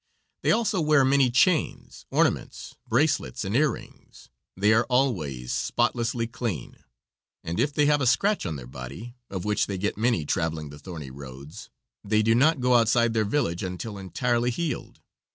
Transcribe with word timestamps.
They 0.41 0.51
also 0.51 0.81
wear 0.81 1.05
many 1.05 1.29
chains, 1.29 2.07
ornaments, 2.09 2.73
bracelets, 2.87 3.45
and 3.45 3.55
earrings. 3.55 4.29
They 4.57 4.73
are 4.73 4.85
always 4.85 5.53
spotlessly 5.53 6.25
clean, 6.25 6.77
and 7.43 7.59
if 7.59 7.71
they 7.71 7.85
have 7.85 8.01
a 8.01 8.07
scratch 8.07 8.47
on 8.47 8.55
their 8.55 8.65
body 8.65 9.13
of 9.29 9.45
which 9.45 9.67
they 9.67 9.77
get 9.77 9.99
many 9.99 10.25
traveling 10.25 10.69
the 10.69 10.79
thorny 10.79 11.11
roads 11.11 11.69
they 12.03 12.23
do 12.23 12.33
not 12.33 12.59
go 12.59 12.73
outside 12.77 13.13
their 13.13 13.25
village 13.25 13.61
until 13.61 13.99
entirely 13.99 14.49
healed. 14.49 15.01